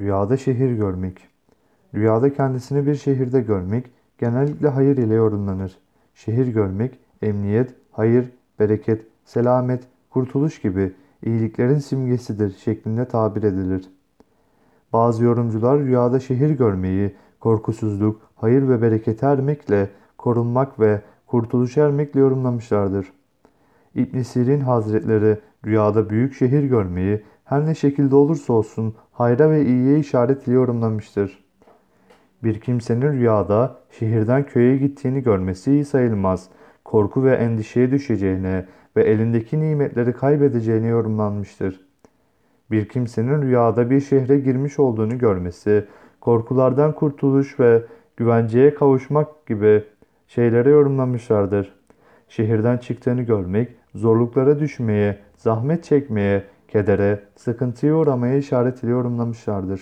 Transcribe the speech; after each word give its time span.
Rüyada 0.00 0.36
şehir 0.36 0.72
görmek. 0.72 1.28
Rüyada 1.94 2.32
kendisini 2.32 2.86
bir 2.86 2.94
şehirde 2.94 3.40
görmek 3.40 3.90
genellikle 4.18 4.68
hayır 4.68 4.96
ile 4.96 5.14
yorumlanır. 5.14 5.78
Şehir 6.14 6.46
görmek, 6.46 6.98
emniyet, 7.22 7.74
hayır, 7.92 8.30
bereket, 8.58 9.06
selamet, 9.24 9.84
kurtuluş 10.10 10.60
gibi 10.60 10.92
iyiliklerin 11.24 11.78
simgesidir 11.78 12.56
şeklinde 12.56 13.04
tabir 13.04 13.42
edilir. 13.42 13.90
Bazı 14.92 15.24
yorumcular 15.24 15.78
rüyada 15.78 16.20
şehir 16.20 16.50
görmeyi 16.50 17.14
korkusuzluk, 17.40 18.20
hayır 18.36 18.68
ve 18.68 18.82
berekete 18.82 19.26
ermekle, 19.26 19.90
korunmak 20.18 20.80
ve 20.80 21.02
kurtuluşa 21.26 21.86
ermekle 21.86 22.20
yorumlamışlardır. 22.20 23.12
İbn 23.94 24.22
Sirin 24.22 24.60
Hazretleri 24.60 25.38
rüyada 25.66 26.10
büyük 26.10 26.34
şehir 26.34 26.62
görmeyi 26.62 27.22
her 27.48 27.66
ne 27.66 27.74
şekilde 27.74 28.14
olursa 28.14 28.52
olsun 28.52 28.94
hayra 29.12 29.50
ve 29.50 29.64
iyiye 29.64 29.98
işaret 29.98 30.46
ile 30.46 30.54
yorumlamıştır. 30.54 31.44
Bir 32.44 32.60
kimsenin 32.60 33.12
rüyada 33.12 33.76
şehirden 33.90 34.46
köye 34.46 34.76
gittiğini 34.76 35.22
görmesi 35.22 35.72
iyi 35.72 35.84
sayılmaz. 35.84 36.48
Korku 36.84 37.24
ve 37.24 37.34
endişeye 37.34 37.90
düşeceğine 37.90 38.66
ve 38.96 39.02
elindeki 39.02 39.60
nimetleri 39.60 40.12
kaybedeceğine 40.12 40.86
yorumlanmıştır. 40.86 41.80
Bir 42.70 42.88
kimsenin 42.88 43.42
rüyada 43.42 43.90
bir 43.90 44.00
şehre 44.00 44.38
girmiş 44.38 44.78
olduğunu 44.78 45.18
görmesi, 45.18 45.84
korkulardan 46.20 46.94
kurtuluş 46.94 47.60
ve 47.60 47.82
güvenceye 48.16 48.74
kavuşmak 48.74 49.46
gibi 49.46 49.84
şeylere 50.26 50.70
yorumlamışlardır. 50.70 51.74
Şehirden 52.28 52.78
çıktığını 52.78 53.22
görmek, 53.22 53.68
zorluklara 53.94 54.58
düşmeye, 54.58 55.18
zahmet 55.36 55.84
çekmeye, 55.84 56.44
kedere, 56.68 57.24
sıkıntıya 57.36 57.96
uğramaya 57.96 58.36
işaret 58.36 58.82
ile 58.82 58.90
yorumlamışlardır. 58.90 59.80